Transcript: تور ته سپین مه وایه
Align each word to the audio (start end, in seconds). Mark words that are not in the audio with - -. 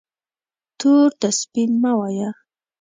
تور 0.79 1.09
ته 1.19 1.29
سپین 1.39 1.71
مه 1.81 1.91
وایه 1.97 2.29